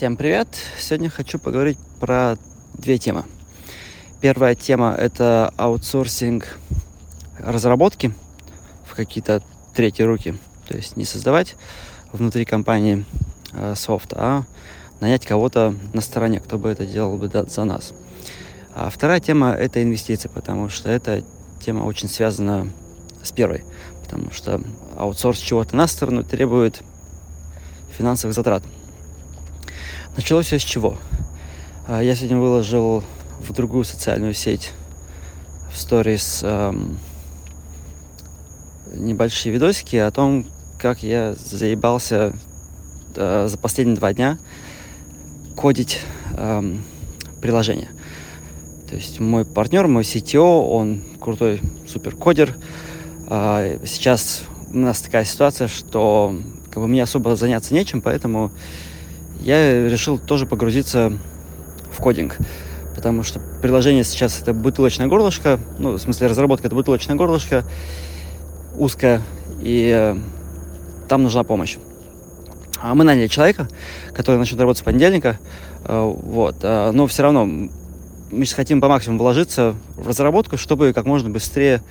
[0.00, 0.48] Всем привет!
[0.78, 2.38] Сегодня хочу поговорить про
[2.72, 3.24] две темы.
[4.22, 6.58] Первая тема– это аутсорсинг
[7.38, 8.14] разработки
[8.86, 9.42] в какие-то
[9.74, 10.36] третьи руки.
[10.66, 11.54] То есть не создавать
[12.14, 13.04] внутри компании
[13.52, 14.44] э, софт, а
[15.00, 17.92] нанять кого-то на стороне, кто бы это делал бы за нас.
[18.74, 21.22] А вторая тема– это инвестиции, потому что эта
[21.62, 22.70] тема очень связана
[23.22, 23.64] с первой.
[24.02, 24.62] Потому что
[24.96, 26.80] аутсорс чего-то на сторону требует
[27.98, 28.62] финансовых затрат–
[30.16, 30.98] Началось все с чего?
[31.86, 33.04] А, я сегодня выложил
[33.38, 34.72] в другую социальную сеть
[35.72, 36.98] в сторис эм,
[38.92, 40.46] небольшие видосики о том,
[40.78, 42.32] как я заебался
[43.14, 44.38] э, за последние два дня
[45.56, 46.00] кодить
[46.36, 46.82] эм,
[47.40, 47.90] приложение.
[48.88, 52.56] То есть мой партнер, мой CTO, он крутой супер кодер.
[53.28, 54.42] Э, сейчас
[54.72, 56.36] у нас такая ситуация, что
[56.68, 58.50] как бы мне особо заняться нечем, поэтому
[59.40, 61.12] я решил тоже погрузиться
[61.92, 62.36] в кодинг.
[62.94, 67.64] Потому что приложение сейчас это бутылочное горлышко, ну, в смысле разработка это бутылочное горлышко,
[68.76, 69.22] узкое,
[69.60, 70.16] и э,
[71.08, 71.78] там нужна помощь.
[72.82, 73.68] А мы наняли человека,
[74.12, 75.38] который начнет работать с понедельника,
[75.84, 80.92] э, вот, э, но все равно мы сейчас хотим по максимуму вложиться в разработку, чтобы
[80.92, 81.82] как можно быстрее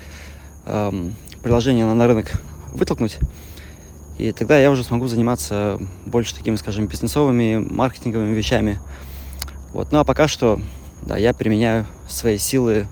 [0.66, 1.10] э,
[1.42, 2.32] приложение на, на рынок
[2.74, 3.18] вытолкнуть.
[4.20, 8.78] И тогда я уже смогу заниматься больше такими, скажем, бизнесовыми, маркетинговыми вещами.
[9.72, 9.94] Вот.
[9.94, 10.60] Ну а пока что,
[11.04, 12.88] да, я применяю свои силы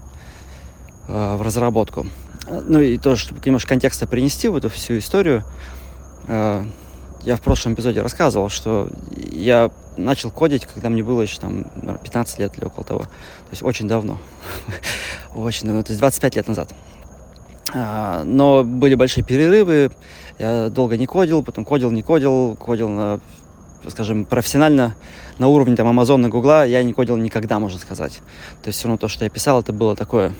[1.09, 2.08] э, в разработку.
[2.50, 5.44] Ну и тоже, чтобы немножко контекста принести в эту всю историю,
[6.28, 6.64] э,
[7.23, 11.66] я в прошлом эпизоде рассказывал, что я начал кодить, когда мне было еще там
[12.03, 13.00] 15 лет или около того.
[13.02, 14.17] То есть очень давно.
[15.36, 16.73] очень давно, то есть 25 лет назад.
[17.73, 19.92] А, но были большие перерывы,
[20.39, 23.19] я долго не кодил, потом кодил, не кодил, кодил на,
[23.88, 24.95] скажем, профессионально
[25.39, 28.19] на уровне там и Гугла я не кодил никогда, можно сказать.
[28.63, 30.33] То есть все равно то, что я писал, это было такое,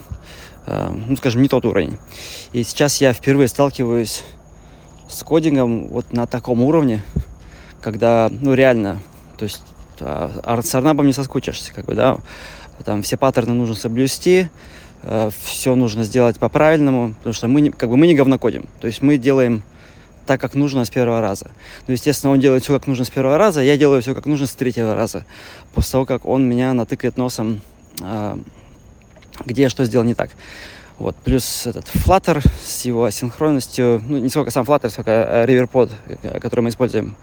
[0.66, 1.98] э, ну, скажем, не тот уровень.
[2.52, 4.24] И сейчас я впервые сталкиваюсь
[5.10, 7.04] с кодингом вот на таком уровне,
[7.82, 9.00] когда, ну, реально,
[9.38, 9.62] то есть
[10.00, 12.18] а, с Арнабом не соскучишься, как бы, да,
[12.86, 14.50] там все паттерны нужно соблюсти,
[15.04, 18.88] э, все нужно сделать по-правильному, потому что мы, не, как бы, мы не говнокодим, то
[18.88, 19.64] есть мы делаем
[20.28, 21.50] так, как нужно с первого раза.
[21.88, 24.46] Ну, естественно, он делает все, как нужно с первого раза, я делаю все, как нужно
[24.46, 25.26] с третьего раза.
[25.74, 27.62] После того, как он меня натыкает носом,
[28.02, 28.38] э,
[29.46, 30.30] где я что сделал не так.
[31.00, 35.92] Вот, плюс этот Flutter с его асинхронностью, ну, не сколько сам Flutter, сколько э, RiverPod,
[36.24, 37.16] э, который мы используем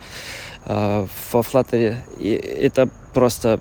[0.65, 1.97] э, в Flutter.
[2.19, 3.61] И это просто,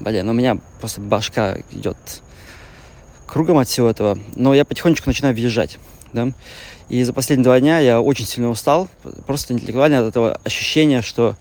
[0.00, 1.96] блин, у меня просто башка идет
[3.26, 4.18] кругом от всего этого.
[4.36, 5.78] Но я потихонечку начинаю въезжать,
[6.14, 6.28] да.
[6.88, 8.88] И за последние два дня я очень сильно устал,
[9.26, 11.36] просто интеллектуально от этого ощущения, что,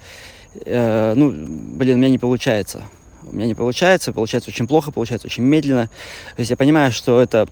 [0.66, 2.83] э, ну, блин, у меня не получается.
[3.23, 5.88] У меня не получается, получается очень плохо, получается очень медленно.
[6.35, 7.47] То есть я понимаю, что это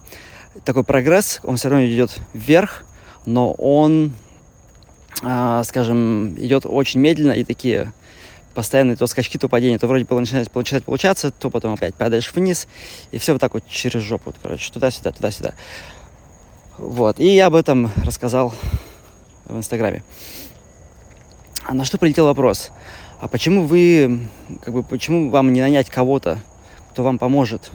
[0.65, 2.83] такой прогресс, он все равно идет вверх,
[3.25, 4.13] но он,
[5.21, 7.93] э, скажем, идет очень медленно и такие
[8.55, 12.67] постоянные то скачки, то падения, то вроде начинает получать получаться, то потом опять падаешь вниз,
[13.11, 15.53] и все вот так вот через жопу, короче, туда-сюда, туда-сюда.
[16.77, 17.19] Вот.
[17.19, 18.53] И я об этом рассказал
[19.45, 20.03] в Инстаграме.
[21.65, 22.71] А на что прилетел вопрос?
[23.19, 24.27] А почему вы,
[24.61, 26.39] как бы, почему вам не нанять кого-то,
[26.91, 27.71] кто вам поможет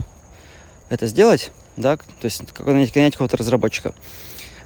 [0.89, 3.93] это сделать, да, то есть нанять, нанять какого-то разработчика,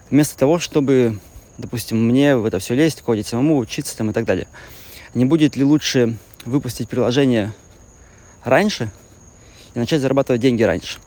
[0.10, 1.20] вместо того, чтобы,
[1.58, 4.48] допустим, мне в это все лезть, кодить самому, учиться там и так далее.
[5.14, 7.54] Не будет ли лучше выпустить приложение
[8.44, 8.92] раньше
[9.76, 11.00] и начать зарабатывать деньги раньше?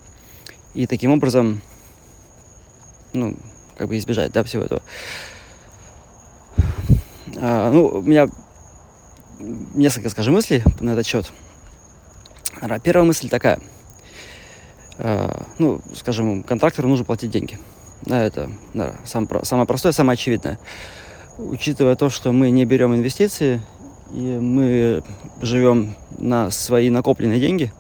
[0.75, 1.61] И таким образом
[3.17, 3.37] ну,
[3.77, 4.83] как бы избежать, да, всего этого.
[7.37, 8.29] А, ну, у меня
[9.75, 11.31] несколько, скажем, мыслей на этот счет.
[12.83, 13.59] Первая мысль такая.
[14.99, 17.59] А, ну, скажем, контрактору нужно платить деньги.
[18.03, 20.59] Да, это да, сам, самое простое, самое очевидное.
[21.39, 23.61] Учитывая то, что мы не берем инвестиции,
[24.13, 25.03] и мы
[25.43, 27.73] живем на свои накопленные деньги,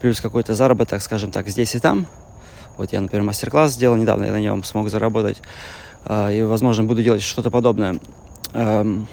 [0.00, 2.06] плюс какой-то заработок, скажем так, здесь и там–
[2.76, 5.38] вот я, например, мастер-класс сделал недавно, я на нем смог заработать.
[6.04, 7.98] А, и, возможно, буду делать что-то подобное.
[8.52, 9.06] Эм,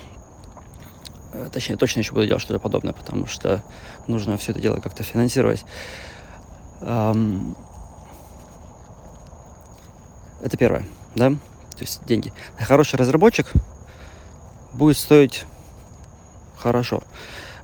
[1.52, 3.64] точнее, точно еще буду делать что-то подобное, потому что
[4.08, 5.64] нужно все это дело как-то финансировать.
[6.82, 7.56] Эм,
[10.42, 10.86] это первое,
[11.16, 11.30] да?
[11.30, 12.34] То есть деньги.
[12.58, 13.52] Хороший разработчик
[14.74, 15.46] будет стоить
[16.58, 17.04] хорошо.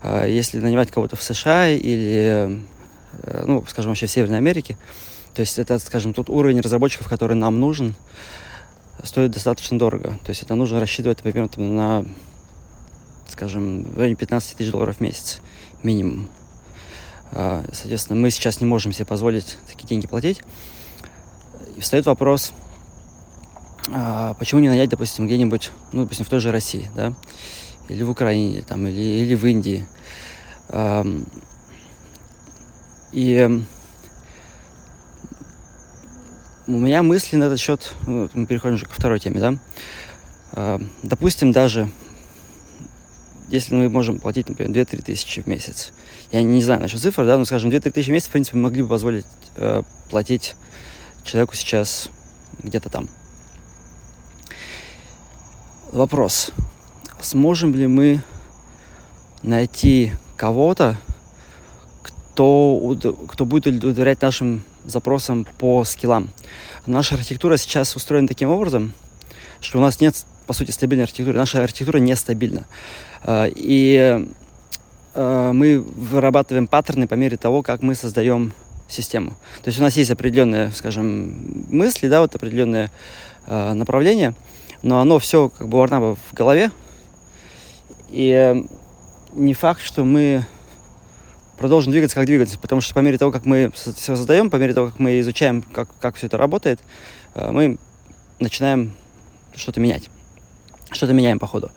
[0.01, 2.61] А, если нанимать кого-то в США или,
[3.23, 4.77] э, ну, скажем, вообще в Северной Америке,
[5.35, 7.93] то есть это, скажем, тот уровень разработчиков, который нам нужен,
[9.03, 10.17] стоит достаточно дорого.
[10.23, 12.05] То есть это нужно рассчитывать примерно на,
[13.27, 15.41] скажем, в районе 15 тысяч долларов в месяц
[15.83, 16.29] минимум.
[17.33, 20.41] А, соответственно, мы сейчас не можем себе позволить такие деньги платить.
[21.75, 22.53] И встает вопрос,
[23.91, 27.13] а, почему не нанять, допустим, где-нибудь, ну, допустим, в той же России, да,
[27.89, 29.85] или в Украине, там, или, или в Индии.
[33.11, 33.65] И
[36.67, 39.55] у меня мысли на этот счет, ну, мы переходим уже ко второй теме, да.
[40.53, 41.89] А, допустим, даже
[43.49, 45.91] если мы можем платить, например, 2-3 тысячи в месяц.
[46.31, 48.81] Я не знаю насчет цифр, да, но, скажем, 2-3 тысячи в месяц, в принципе, могли
[48.81, 49.25] бы позволить
[49.57, 50.55] э, платить
[51.23, 52.09] человеку сейчас
[52.63, 53.07] где-то там.
[55.91, 56.51] Вопрос.
[57.21, 58.21] Сможем ли мы
[59.43, 60.97] найти кого-то,
[62.01, 62.97] кто,
[63.27, 66.29] кто будет удовлетворять нашим запросам по скиллам.
[66.85, 68.93] Наша архитектура сейчас устроена таким образом,
[69.61, 70.15] что у нас нет,
[70.47, 71.37] по сути, стабильной архитектуры.
[71.37, 72.65] Наша архитектура нестабильна.
[73.23, 74.27] А, и
[75.13, 78.53] а, мы вырабатываем паттерны по мере того, как мы создаем
[78.87, 79.31] систему.
[79.63, 82.91] То есть у нас есть определенные, скажем, мысли, да, вот определенные
[83.47, 84.35] э, направления,
[84.83, 86.69] но оно все как бы у в голове.
[88.09, 88.63] И
[89.33, 90.45] не факт, что мы
[91.57, 94.73] продолжим двигаться, как двигаться, потому что по мере того, как мы все создаем, по мере
[94.73, 96.79] того, как мы изучаем, как, как все это работает,
[97.33, 97.77] э, мы
[98.39, 98.95] начинаем
[99.55, 100.09] что-то менять.
[100.91, 101.71] Что-то меняем по ходу.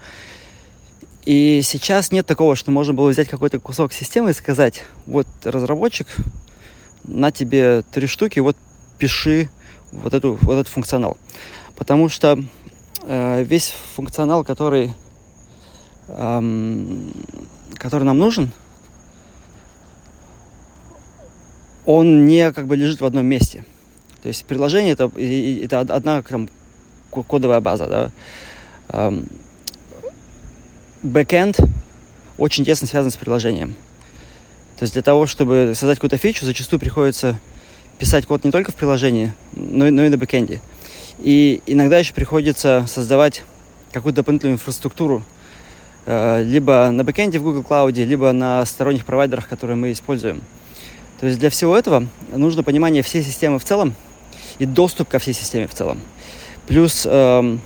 [1.24, 6.08] И сейчас нет такого, что можно было взять какой-то кусок системы и сказать, вот разработчик,
[7.04, 8.56] на тебе три штуки, вот
[8.98, 9.50] пиши
[9.92, 11.16] вот, эту, вот этот функционал.
[11.76, 12.38] Потому что
[13.02, 14.94] э, весь функционал, который,
[16.08, 17.12] эм,
[17.74, 18.52] который нам нужен,
[21.88, 23.64] он не как бы лежит в одном месте.
[24.22, 26.50] То есть приложение это, это одна там,
[27.10, 28.12] кодовая база.
[28.90, 29.14] Да?
[31.02, 31.56] Бэкэнд
[32.36, 33.74] очень тесно связан с приложением.
[34.78, 37.40] То есть для того, чтобы создать какую-то фичу, зачастую приходится
[37.98, 40.60] писать код не только в приложении, но и, но и на бэкэнде.
[41.20, 43.44] И иногда еще приходится создавать
[43.92, 45.24] какую-то дополнительную инфраструктуру
[46.04, 50.42] э, либо на бэкэнде в Google Cloud, либо на сторонних провайдерах, которые мы используем.
[51.20, 53.94] То есть для всего этого нужно понимание всей системы в целом
[54.58, 56.00] и доступ ко всей системе в целом.
[56.66, 57.58] Плюс, э,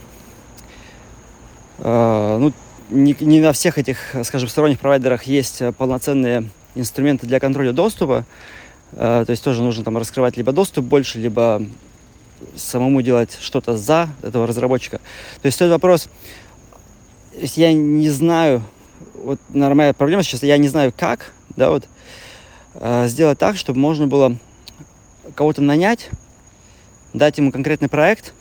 [1.78, 2.52] э, ну,
[2.90, 8.24] не, не на всех этих, скажем, сторонних провайдерах есть полноценные инструменты для контроля доступа.
[8.92, 11.62] Э, то есть тоже нужно там раскрывать либо доступ больше, либо
[12.56, 14.98] самому делать что-то за этого разработчика.
[15.42, 16.08] То есть стоит вопрос,
[17.34, 18.62] я не знаю,
[19.14, 21.91] вот нормальная проблема сейчас, я не знаю как, да, вот, Э,
[23.06, 24.36] сделать так, чтобы можно было
[25.34, 26.10] кого-то нанять,
[27.12, 28.34] дать ему конкретный проект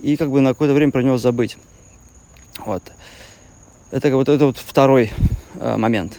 [0.00, 1.56] и как бы на какое-то время про него забыть.
[2.64, 2.82] Вот.
[3.90, 5.12] Это вот это вот второй
[5.56, 6.18] э, момент,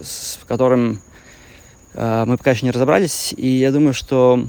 [0.00, 1.00] с которым
[1.94, 3.34] э, мы пока еще не разобрались.
[3.36, 4.46] И я думаю, что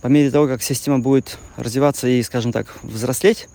[0.00, 3.48] по мере того, как система будет развиваться и, скажем так, взрослеть,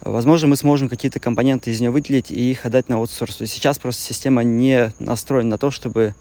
[0.00, 3.40] возможно, мы сможем какие-то компоненты из нее выделить и их отдать на аутсорс.
[3.40, 6.14] Есть сейчас просто система не настроена на то, чтобы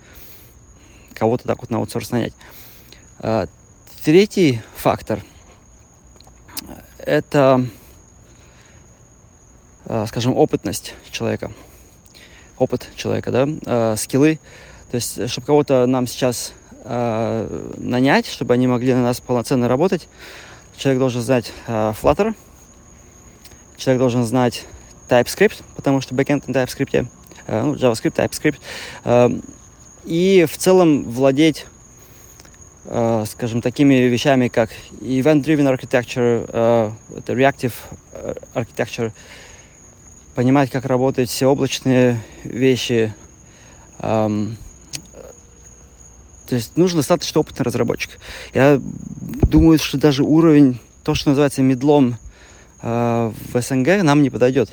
[1.14, 2.34] кого-то так вот на аутсорс нанять.
[3.20, 3.48] А,
[4.04, 5.22] третий фактор–
[6.98, 7.66] это,
[9.86, 11.52] а, скажем, опытность человека.
[12.58, 14.40] Опыт человека, да, а, скиллы.
[14.92, 16.54] То есть, чтобы кого-то нам сейчас
[16.84, 20.10] нанять, чтобы они могли на нас полноценно работать,
[20.76, 22.36] человек должен знать Flutter,
[23.78, 24.66] человек должен знать
[25.08, 27.08] TypeScript, потому что backend на TypeScript,
[27.48, 28.16] ну, JavaScript,
[29.06, 29.42] TypeScript,
[30.06, 31.66] и в целом владеть,
[32.86, 34.70] э, скажем, такими вещами, как
[35.02, 37.74] Event-Driven Architecture, э, это Reactive
[38.12, 39.12] э, Architecture,
[40.36, 43.14] понимать, как работают все облачные вещи.
[44.00, 44.58] Эм,
[46.48, 48.20] то есть нужен достаточно опытный разработчик.
[48.54, 52.18] Я думаю, что даже уровень, то, что называется медлом
[52.82, 54.72] э, в СНГ, нам не подойдет.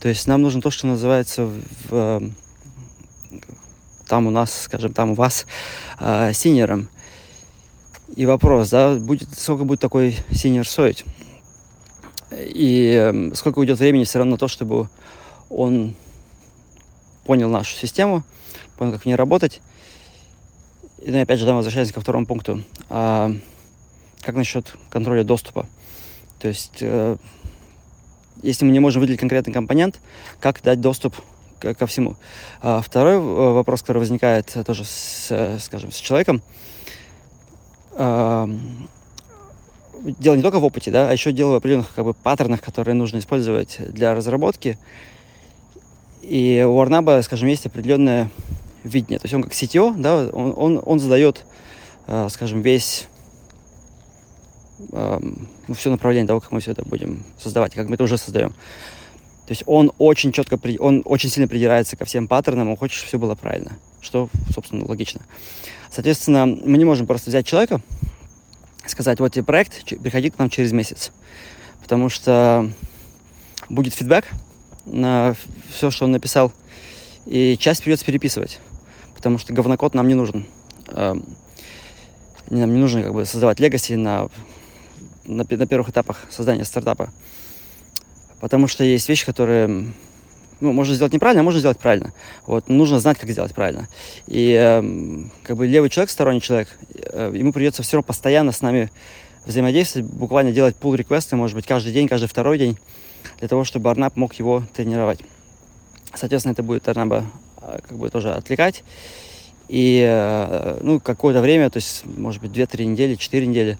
[0.00, 1.48] То есть нам нужно то, что называется
[1.88, 2.32] в,
[4.08, 5.46] там у нас, скажем, там у вас
[6.00, 6.88] э, senior ом.
[8.16, 11.04] И вопрос, да, будет, сколько будет такой senior стоить?
[12.32, 14.88] И э, сколько уйдет времени все равно на то, чтобы
[15.50, 15.94] он
[17.24, 18.24] понял нашу систему,
[18.76, 19.60] понял, как в ней работать.
[21.02, 22.64] И ну, опять же, да, возвращаясь ко второму пункту.
[22.88, 23.32] А,
[24.22, 25.66] как насчет контроля доступа?
[26.38, 27.16] То есть, э,
[28.42, 30.00] если мы не можем выделить конкретный компонент,
[30.40, 31.14] как дать доступ
[31.58, 32.16] ко всему.
[32.60, 36.42] А второй э, вопрос, который возникает э, тоже, с, э, скажем, с человеком,
[37.96, 38.46] дело
[40.36, 43.18] не только в опыте, да, а еще дело в определенных как бы, паттернах, которые нужно
[43.18, 44.78] использовать для разработки.
[46.22, 48.30] И у Арнаба, скажем, есть определенное
[48.84, 49.18] видение.
[49.18, 51.44] То есть он как CTO, да, он, он, он задает,
[52.28, 53.08] скажем, весь
[54.92, 58.54] ну, все направление того, как мы все это будем создавать, как мы это уже создаем.
[59.48, 63.08] То есть он очень четко, он очень сильно придирается ко всем паттернам, он хочет, чтобы
[63.08, 65.22] все было правильно, что, собственно, логично.
[65.90, 67.80] Соответственно, мы не можем просто взять человека,
[68.84, 71.12] сказать, вот тебе проект, приходи к нам через месяц.
[71.82, 72.70] Потому что
[73.70, 74.26] будет фидбэк
[74.84, 75.34] на
[75.74, 76.52] все, что он написал,
[77.24, 78.60] и часть придется переписывать,
[79.14, 80.46] потому что говнокод нам не нужен.
[80.88, 81.24] Эм,
[82.50, 84.28] нам не нужно как бы создавать легаси на,
[85.24, 87.10] на, на первых этапах создания стартапа.
[88.40, 89.92] Потому что есть вещи, которые
[90.60, 92.12] ну, можно сделать неправильно, а можно сделать правильно.
[92.46, 93.88] Вот, нужно знать, как сделать правильно.
[94.26, 94.82] И э,
[95.42, 98.90] как бы левый человек, сторонний человек, э, ему придется все равно постоянно с нами
[99.46, 102.78] взаимодействовать, буквально делать пул реквесты, может быть, каждый день, каждый второй день,
[103.38, 105.20] для того, чтобы Арнаб мог его тренировать.
[106.14, 107.24] Соответственно, это будет Арнаба
[107.62, 108.82] э, как бы тоже отвлекать.
[109.68, 113.78] И, э, ну, какое-то время, то есть, может быть, 2-3 недели, 4 недели,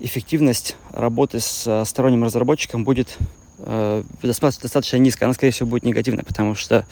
[0.00, 3.16] эффективность работы с э, сторонним разработчиком будет
[3.58, 6.84] достаточно низкая, она, скорее всего, будет негативная, потому что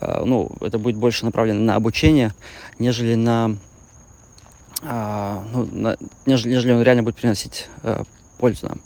[0.00, 2.32] э, ну, это будет больше направлено на обучение,
[2.78, 3.56] нежели на,
[4.82, 5.96] э, ну, на
[6.26, 8.04] нежели, нежели он реально будет приносить э,
[8.38, 8.80] пользу нам.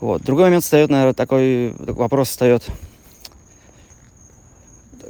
[0.00, 0.22] Вот.
[0.22, 2.64] Другой момент встает, наверное, такой, вопрос встает,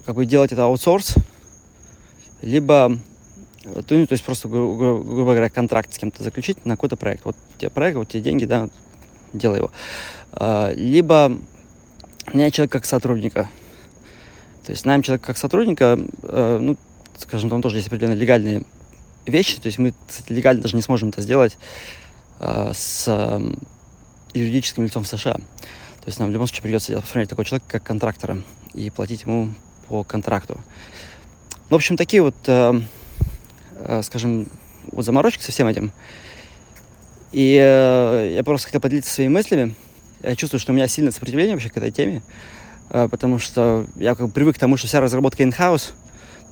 [0.04, 1.14] как бы делать это аутсорс,
[2.40, 2.98] либо
[3.62, 7.24] то есть просто, гру- гру- грубо говоря, контракт с кем-то заключить на какой-то проект.
[7.24, 8.68] Вот тебе проект, вот тебе деньги, да,
[9.32, 9.70] делай его.
[10.32, 11.38] А, либо
[12.32, 13.48] нанять человека как сотрудника.
[14.64, 16.76] То есть наем человека как сотрудника, э, ну,
[17.18, 18.62] скажем, там тоже есть определенные легальные
[19.26, 21.58] вещи, то есть мы, кстати, легально даже не сможем это сделать
[22.38, 23.40] э, с э,
[24.34, 25.34] юридическим лицом в США.
[25.34, 28.42] То есть нам в любом случае придется оформлять такого человека как контрактора
[28.74, 29.54] и платить ему
[29.88, 30.60] по контракту.
[31.70, 32.82] Ну, в общем, такие вот, э,
[34.02, 34.48] скажем,
[34.90, 35.92] вот заморочки со всем этим.
[37.32, 39.74] И э, я просто хотел поделиться своими мыслями.
[40.22, 42.22] Я чувствую, что у меня сильное сопротивление вообще к этой теме,
[42.90, 45.92] э, потому что я как бы привык к тому, что вся разработка in-house,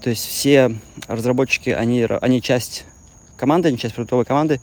[0.02, 0.74] то есть все
[1.06, 2.84] разработчики, они, они часть
[3.36, 4.60] команды, они часть продуктовой команды,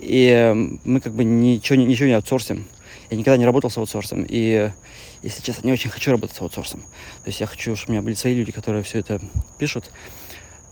[0.00, 2.66] и э, мы как бы ничего, ничего не аутсорсим.
[3.10, 4.70] Я никогда не работал с аутсорсом, и,
[5.22, 6.80] если честно, не очень хочу работать с аутсорсом.
[6.80, 9.20] То есть я хочу, чтобы у меня были свои люди, которые все это
[9.58, 9.90] пишут,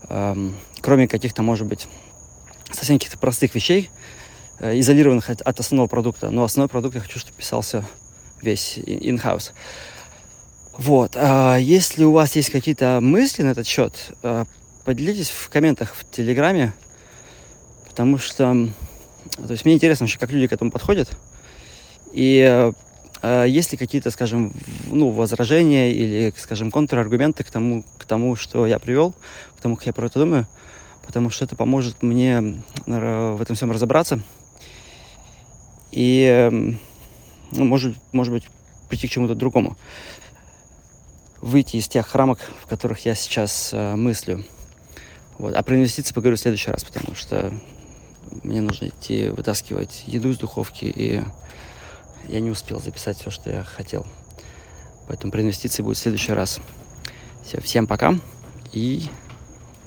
[0.09, 1.87] эм, кроме каких-то, может быть,
[2.71, 3.89] совсем каких-то простых вещей,
[4.79, 6.29] изолированных от, от основного продукта.
[6.29, 7.85] Но основной продукт я хочу, чтобы писался
[8.41, 9.51] весь in-house.
[10.77, 11.15] Вот.
[11.15, 13.93] А если у вас есть какие-то мысли на этот счет,
[14.23, 14.45] э,
[14.85, 16.73] поделитесь в комментах в Телеграме,
[17.89, 18.69] потому что
[19.37, 21.09] то есть мне интересно вообще, как люди к этому подходят.
[22.11, 22.73] И
[23.21, 24.53] э, есть ли какие-то, скажем,
[24.87, 29.13] ну, возражения или, скажем, контраргументы к тому, к тому, что я привел,
[29.57, 30.47] к тому, как я про это думаю,
[31.05, 34.21] потому что это поможет мне в этом всем разобраться
[35.93, 36.79] и, эм,
[37.51, 38.43] ну, может, может быть,
[38.89, 39.77] прийти к чему-то другому.
[41.39, 44.43] Выйти из тех рамок, в которых я сейчас э, мыслю.
[45.37, 45.53] Вот.
[45.53, 47.53] А про инвестиции поговорю в следующий раз, потому что
[48.43, 51.21] мне нужно идти вытаскивать еду из духовки, и
[52.27, 54.07] я не успел записать все, что я хотел.
[55.07, 56.59] Поэтому про инвестиции будет в следующий раз.
[57.45, 58.15] Все, всем пока
[58.71, 59.09] и